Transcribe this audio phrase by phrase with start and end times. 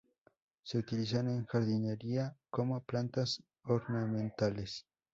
[0.63, 4.87] Se utilizan en jardinería como plantas ornamentales.